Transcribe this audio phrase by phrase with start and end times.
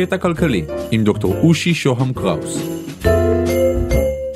[0.00, 2.58] קטע כלכלי עם דוקטור אושי שוהם קראוס.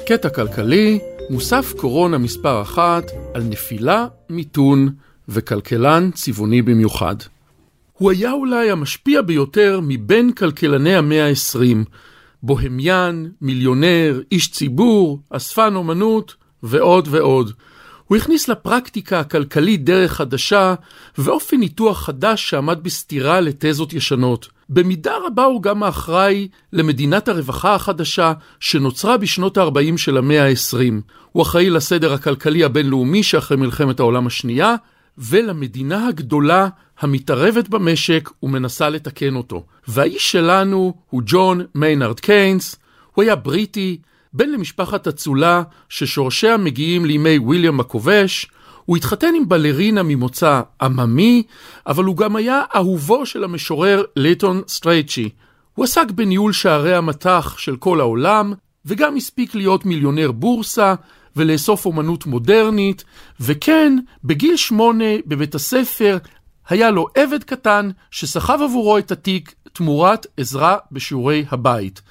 [0.06, 0.98] קטע כלכלי,
[1.30, 3.04] מוסף קורונה מספר אחת
[3.34, 4.88] על נפילה, מיתון
[5.29, 7.14] וכלכלן צבעוני במיוחד.
[7.93, 11.76] הוא היה אולי המשפיע ביותר מבין כלכלני המאה ה-20,
[12.42, 17.52] בוהמיין, מיליונר, איש ציבור, אספן אומנות ועוד ועוד.
[18.04, 20.74] הוא הכניס לפרקטיקה הכלכלית דרך חדשה
[21.18, 24.48] ואופן ניתוח חדש שעמד בסתירה לתזות ישנות.
[24.69, 30.93] במידה רבה הוא גם האחראי למדינת הרווחה החדשה שנוצרה בשנות ה-40 של המאה ה-20.
[31.33, 34.75] הוא אחראי לסדר הכלכלי הבינלאומי שאחרי מלחמת העולם השנייה,
[35.19, 36.69] ולמדינה הגדולה
[37.01, 39.65] המתערבת במשק ומנסה לתקן אותו.
[39.88, 42.77] והאיש שלנו הוא ג'ון מיינארד קיינס,
[43.15, 43.99] הוא היה בריטי,
[44.33, 48.47] בן למשפחת אצולה ששורשיה מגיעים לימי ויליאם הכובש,
[48.84, 51.42] הוא התחתן עם בלרינה ממוצא עממי,
[51.86, 55.28] אבל הוא גם היה אהובו של המשורר ליטון סטרייצ'י.
[55.74, 58.52] הוא עסק בניהול שערי המטח של כל העולם,
[58.87, 60.95] וגם הספיק להיות מיליונר בורסה
[61.37, 63.04] ולאסוף אומנות מודרנית,
[63.40, 66.19] וכן, בגיל שמונה בבית הספר
[66.69, 72.03] היה לו עבד קטן שסחב עבורו את התיק תמורת עזרה בשיעורי הבית.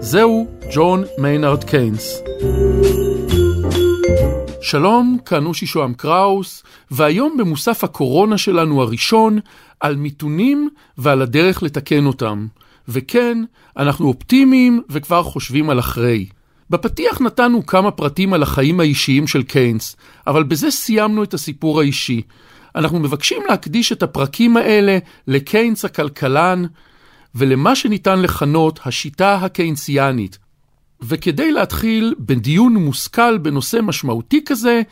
[0.00, 2.22] זהו ג'ון מיינארד קיינס.
[4.62, 9.38] שלום, כאן אושי שוהם קראוס, והיום במוסף הקורונה שלנו הראשון,
[9.80, 12.46] על מיתונים ועל הדרך לתקן אותם.
[12.88, 13.38] וכן,
[13.76, 16.26] אנחנו אופטימיים וכבר חושבים על אחרי.
[16.70, 22.22] בפתיח נתנו כמה פרטים על החיים האישיים של קיינס, אבל בזה סיימנו את הסיפור האישי.
[22.76, 26.64] אנחנו מבקשים להקדיש את הפרקים האלה לקיינס הכלכלן
[27.34, 30.38] ולמה שניתן לכנות השיטה הקיינסיאנית.
[31.02, 34.82] וכדי להתחיל בדיון מושכל בנושא משמעותי כזה,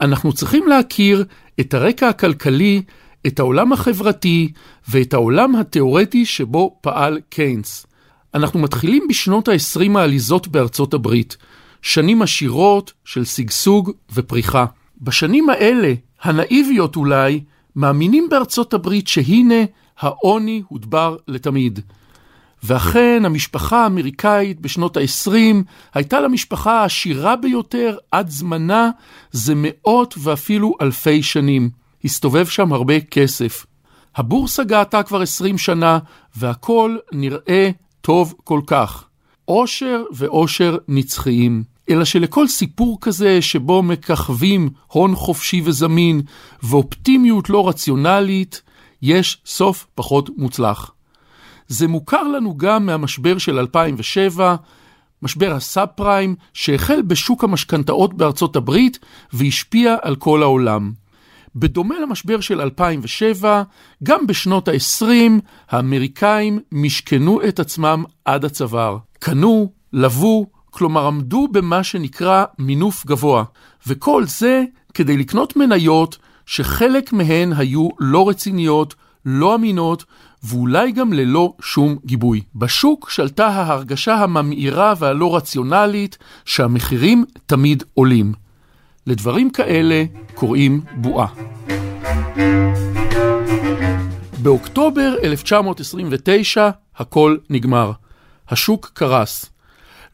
[0.00, 1.24] אנחנו צריכים להכיר
[1.60, 2.82] את הרקע הכלכלי,
[3.26, 4.52] את העולם החברתי
[4.88, 7.86] ואת העולם התיאורטי שבו פעל קיינס.
[8.34, 11.36] אנחנו מתחילים בשנות ה-20 העליזות בארצות הברית,
[11.82, 14.64] שנים עשירות של שגשוג ופריחה.
[15.02, 17.40] בשנים האלה, הנאיביות אולי,
[17.76, 19.64] מאמינים בארצות הברית שהנה
[19.98, 21.80] העוני הודבר לתמיד.
[22.64, 25.32] ואכן, המשפחה האמריקאית בשנות ה-20
[25.94, 28.90] הייתה למשפחה העשירה ביותר עד זמנה
[29.32, 31.70] זה מאות ואפילו אלפי שנים.
[32.04, 33.66] הסתובב שם הרבה כסף.
[34.16, 35.98] הבורסה גאתה כבר 20 שנה,
[36.36, 39.04] והכל נראה טוב כל כך.
[39.44, 41.64] עושר ועושר נצחיים.
[41.90, 46.22] אלא שלכל סיפור כזה שבו מככבים הון חופשי וזמין
[46.62, 48.62] ואופטימיות לא רציונלית,
[49.02, 50.90] יש סוף פחות מוצלח.
[51.68, 54.56] זה מוכר לנו גם מהמשבר של 2007,
[55.22, 58.98] משבר הסאב פריים, שהחל בשוק המשכנתאות בארצות הברית
[59.32, 60.92] והשפיע על כל העולם.
[61.56, 63.62] בדומה למשבר של 2007,
[64.02, 65.06] גם בשנות ה-20
[65.70, 68.98] האמריקאים משכנו את עצמם עד הצוואר.
[69.18, 73.44] קנו, לבו, כלומר עמדו במה שנקרא מינוף גבוה,
[73.86, 78.94] וכל זה כדי לקנות מניות שחלק מהן היו לא רציניות,
[79.26, 80.04] לא אמינות,
[80.42, 82.42] ואולי גם ללא שום גיבוי.
[82.54, 88.32] בשוק שלטה ההרגשה הממאירה והלא רציונלית שהמחירים תמיד עולים.
[89.06, 90.04] לדברים כאלה
[90.34, 91.26] קוראים בועה.
[94.42, 97.92] באוקטובר 1929 הכל נגמר.
[98.48, 99.46] השוק קרס.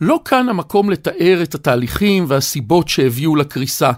[0.00, 3.90] לא כאן המקום לתאר את התהליכים והסיבות שהביאו לקריסה.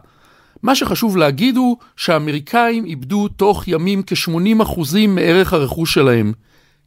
[0.64, 6.32] מה שחשוב להגיד הוא שהאמריקאים איבדו תוך ימים כ-80% מערך הרכוש שלהם.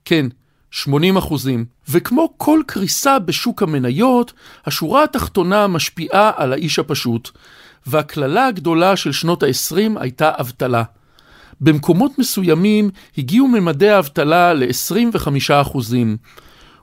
[0.05, 0.25] כן,
[0.73, 0.87] 80%.
[1.89, 4.33] וכמו כל קריסה בשוק המניות,
[4.65, 7.29] השורה התחתונה משפיעה על האיש הפשוט.
[7.87, 10.83] והקללה הגדולה של שנות ה-20 הייתה אבטלה.
[11.61, 15.77] במקומות מסוימים הגיעו ממדי האבטלה ל-25%.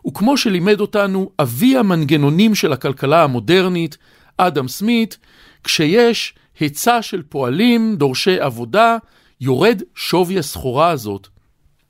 [0.09, 3.97] וכמו שלימד אותנו אבי המנגנונים של הכלכלה המודרנית,
[4.39, 5.19] אדם סמית,
[5.65, 8.97] כשיש היצע של פועלים, דורשי עבודה,
[9.41, 11.29] יורד שווי הסחורה הזאת.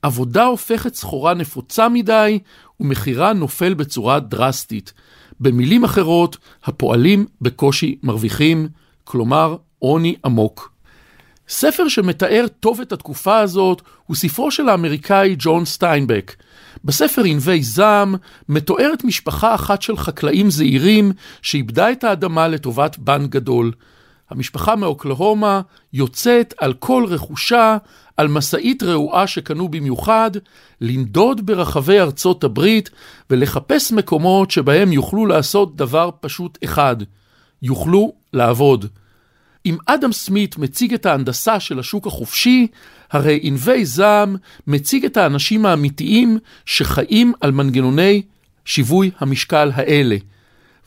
[0.01, 2.39] עבודה הופכת סחורה נפוצה מדי,
[2.79, 4.93] ומחירה נופל בצורה דרסטית.
[5.39, 8.67] במילים אחרות, הפועלים בקושי מרוויחים,
[9.03, 10.71] כלומר עוני עמוק.
[11.49, 16.35] ספר שמתאר טוב את התקופה הזאת הוא ספרו של האמריקאי ג'ון סטיינבק.
[16.83, 18.15] בספר ענבי זעם
[18.49, 21.11] מתוארת משפחה אחת של חקלאים זעירים
[21.41, 23.71] שאיבדה את האדמה לטובת בנק גדול.
[24.29, 25.61] המשפחה מאוקלהומה
[25.93, 27.77] יוצאת על כל רכושה,
[28.17, 30.31] על משאית רעועה שקנו במיוחד,
[30.81, 32.89] לנדוד ברחבי ארצות הברית
[33.29, 36.95] ולחפש מקומות שבהם יוכלו לעשות דבר פשוט אחד,
[37.61, 38.85] יוכלו לעבוד.
[39.65, 42.67] אם אדם סמית מציג את ההנדסה של השוק החופשי,
[43.11, 44.35] הרי ענבי זעם
[44.67, 48.21] מציג את האנשים האמיתיים שחיים על מנגנוני
[48.65, 50.17] שיווי המשקל האלה.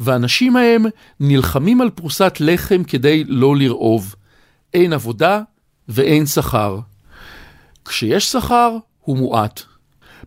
[0.00, 0.86] והאנשים ההם
[1.20, 4.14] נלחמים על פרוסת לחם כדי לא לרעוב.
[4.74, 5.40] אין עבודה
[5.88, 6.78] ואין שכר.
[7.84, 9.62] כשיש שכר, הוא מועט.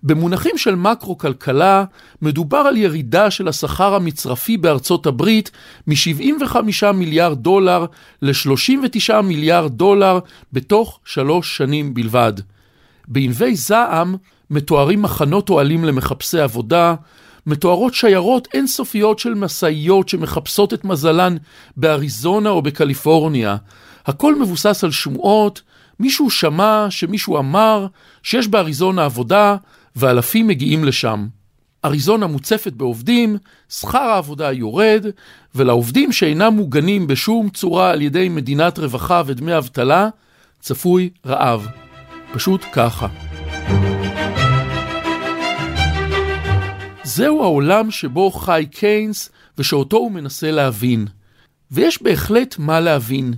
[0.03, 1.83] במונחים של מקרו-כלכלה,
[2.21, 5.51] מדובר על ירידה של השכר המצרפי בארצות הברית
[5.87, 7.85] מ-75 מיליארד דולר
[8.21, 10.19] ל-39 מיליארד דולר
[10.53, 12.33] בתוך שלוש שנים בלבד.
[13.07, 14.15] בענבי זעם
[14.49, 16.95] מתוארים מחנות אוהלים למחפשי עבודה,
[17.47, 21.37] מתוארות שיירות אינסופיות של משאיות שמחפשות את מזלן
[21.77, 23.57] באריזונה או בקליפורניה.
[24.05, 25.61] הכל מבוסס על שמועות,
[25.99, 27.87] מישהו שמע שמישהו אמר
[28.23, 29.55] שיש באריזונה עבודה,
[29.95, 31.27] ואלפים מגיעים לשם.
[31.85, 33.37] אריזונה מוצפת בעובדים,
[33.69, 35.05] שכר העבודה יורד,
[35.55, 40.09] ולעובדים שאינם מוגנים בשום צורה על ידי מדינת רווחה ודמי אבטלה,
[40.59, 41.67] צפוי רעב.
[42.33, 43.07] פשוט ככה.
[47.15, 51.07] זהו העולם שבו חי קיינס ושאותו הוא מנסה להבין.
[51.71, 53.33] ויש בהחלט מה להבין,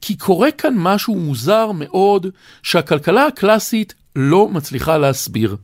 [0.00, 2.26] כי קורה כאן משהו מוזר מאוד
[2.62, 5.56] שהכלכלה הקלאסית לא מצליחה להסביר.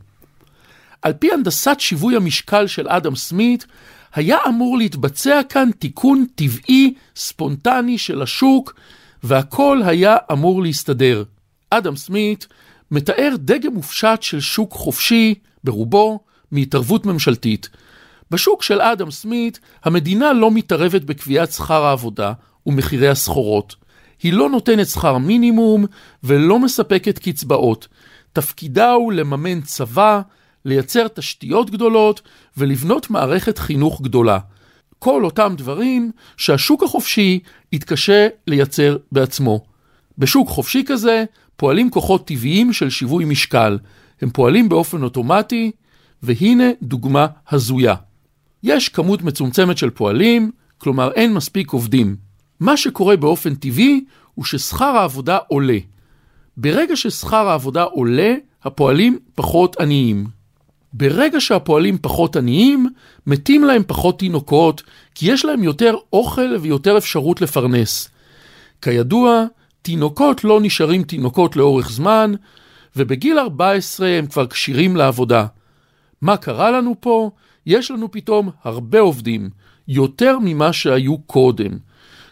[1.03, 3.67] על פי הנדסת שיווי המשקל של אדם סמית,
[4.15, 8.75] היה אמור להתבצע כאן תיקון טבעי, ספונטני של השוק,
[9.23, 11.25] והכל היה אמור להסתדר.
[11.71, 12.47] אדם סמית
[12.91, 15.35] מתאר דגם מופשט של שוק חופשי,
[15.65, 16.21] ברובו,
[16.53, 17.69] מהתערבות ממשלתית.
[18.31, 22.33] בשוק של אדם סמית, המדינה לא מתערבת בקביעת שכר העבודה
[22.67, 23.75] ומחירי הסחורות.
[24.23, 25.85] היא לא נותנת שכר מינימום
[26.25, 27.89] ולא מספקת קצבאות.
[28.33, 30.21] תפקידה הוא לממן צבא,
[30.65, 32.23] לייצר תשתיות גדולות
[32.57, 34.39] ולבנות מערכת חינוך גדולה.
[34.99, 37.41] כל אותם דברים שהשוק החופשי
[37.73, 39.65] יתקשה לייצר בעצמו.
[40.19, 41.25] בשוק חופשי כזה
[41.57, 43.79] פועלים כוחות טבעיים של שיווי משקל.
[44.21, 45.71] הם פועלים באופן אוטומטי,
[46.25, 47.95] והנה דוגמה הזויה.
[48.63, 52.17] יש כמות מצומצמת של פועלים, כלומר אין מספיק עובדים.
[52.61, 54.05] מה שקורה באופן טבעי
[54.35, 55.79] הוא ששכר העבודה עולה.
[56.57, 60.27] ברגע ששכר העבודה עולה, הפועלים פחות עניים.
[60.93, 62.89] ברגע שהפועלים פחות עניים,
[63.27, 64.83] מתים להם פחות תינוקות,
[65.15, 68.09] כי יש להם יותר אוכל ויותר אפשרות לפרנס.
[68.83, 69.45] כידוע,
[69.83, 72.35] תינוקות לא נשארים תינוקות לאורך זמן,
[72.97, 75.47] ובגיל 14 הם כבר כשירים לעבודה.
[76.25, 77.31] מה קרה לנו פה?
[77.67, 79.51] יש לנו פתאום הרבה עובדים,
[79.89, 81.71] יותר ממה שהיו קודם.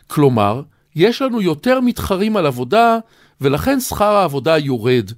[0.06, 0.62] כלומר,
[0.96, 2.98] יש לנו יותר מתחרים על עבודה,
[3.40, 5.10] ולכן שכר העבודה יורד.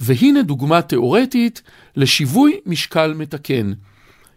[0.00, 1.62] והנה דוגמה תאורטית
[1.96, 3.72] לשיווי משקל מתקן.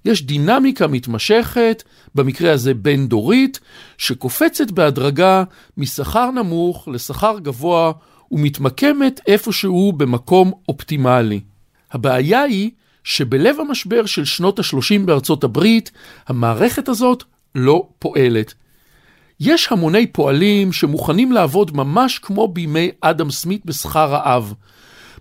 [0.06, 1.84] יש דינמיקה מתמשכת,
[2.16, 3.60] במקרה הזה בין-דורית,
[3.98, 5.44] שקופצת בהדרגה
[5.78, 7.92] משכר נמוך לשכר גבוה
[8.32, 11.40] ומתמקמת איפשהו במקום אופטימלי.
[11.92, 12.72] הבעיה היא
[13.04, 15.92] שבלב המשבר של שנות ה-30 בארצות הברית,
[16.28, 17.24] המערכת הזאת
[17.56, 18.54] לא פועלת.
[19.40, 24.54] יש המוני פועלים שמוכנים לעבוד ממש כמו בימי אדם סמית בשכר רעב.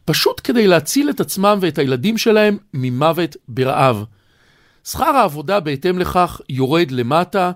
[0.05, 4.05] פשוט כדי להציל את עצמם ואת הילדים שלהם ממוות ברעב.
[4.85, 7.51] שכר העבודה בהתאם לכך יורד למטה,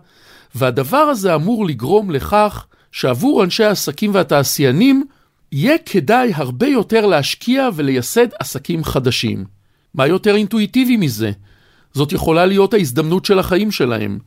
[0.54, 5.04] והדבר הזה אמור לגרום לכך שעבור אנשי העסקים והתעשיינים
[5.52, 9.61] יהיה כדאי הרבה יותר להשקיע ולייסד עסקים חדשים.
[9.94, 11.32] מה יותר אינטואיטיבי מזה?
[11.92, 14.18] זאת יכולה להיות ההזדמנות של החיים שלהם.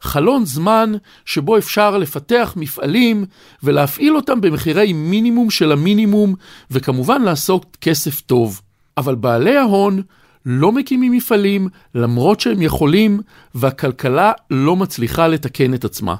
[0.00, 0.92] חלון זמן
[1.24, 3.24] שבו אפשר לפתח מפעלים
[3.62, 6.34] ולהפעיל אותם במחירי מינימום של המינימום,
[6.70, 8.60] וכמובן לעשות כסף טוב.
[8.96, 10.02] אבל בעלי ההון
[10.46, 13.20] לא מקימים מפעלים למרות שהם יכולים,
[13.54, 16.14] והכלכלה לא מצליחה לתקן את עצמה.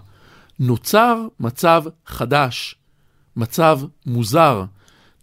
[0.59, 2.75] נוצר מצב חדש,
[3.37, 4.65] מצב מוזר.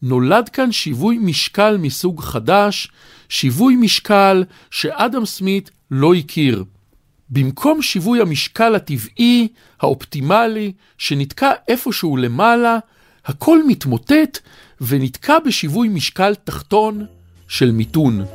[0.01, 2.91] נולד כאן שיווי משקל מסוג חדש,
[3.29, 6.63] שיווי משקל שאדם סמית לא הכיר.
[7.29, 9.47] במקום שיווי המשקל הטבעי,
[9.81, 12.77] האופטימלי, שנתקע איפשהו למעלה,
[13.25, 14.39] הכל מתמוטט
[14.81, 17.05] ונתקע בשיווי משקל תחתון
[17.47, 18.25] של מיתון.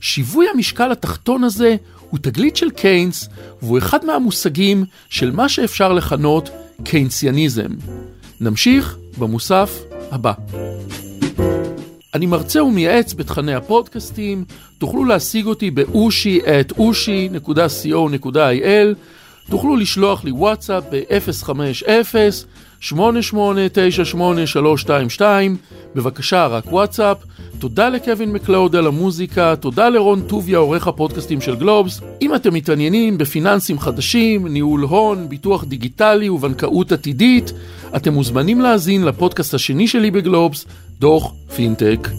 [0.00, 1.76] שיווי המשקל התחתון הזה
[2.10, 3.28] הוא תגלית של קיינס,
[3.62, 6.50] והוא אחד מהמושגים של מה שאפשר לכנות
[6.84, 7.70] קיינסיאניזם.
[8.40, 10.32] נמשיך במוסף הבא.
[12.14, 14.44] אני מרצה ומייעץ בתכני הפודקאסטים,
[14.78, 18.94] תוכלו להשיג אותי באושי את אושי.co.il,
[19.50, 21.50] תוכלו לשלוח לי וואטסאפ ב-050
[25.94, 27.16] בבקשה, רק וואטסאפ.
[27.58, 32.00] תודה לקווין מקלאוד על המוזיקה, תודה לרון טוביה, עורך הפודקאסטים של גלובס.
[32.22, 37.52] אם אתם מתעניינים בפיננסים חדשים, ניהול הון, ביטוח דיגיטלי ובנקאות עתידית,
[37.96, 40.66] אתם מוזמנים להאזין לפודקאסט השני שלי בגלובס,
[40.98, 42.12] Doch, vind ik.